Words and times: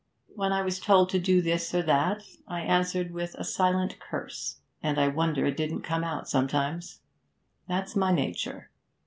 When 0.33 0.51
I 0.51 0.63
was 0.63 0.79
told 0.79 1.09
to 1.11 1.19
do 1.19 1.43
this 1.43 1.75
or 1.75 1.83
that, 1.83 2.23
I 2.47 2.61
answered 2.61 3.11
with 3.11 3.35
a 3.35 3.43
silent 3.43 3.99
curse, 3.99 4.57
and 4.81 4.97
I 4.99 5.07
wonder 5.07 5.45
it 5.45 5.55
didn't 5.57 5.83
come 5.83 6.03
out 6.03 6.27
sometimes. 6.27 7.01
That's 7.67 7.95
my 7.95 8.11
nature. 8.11 8.71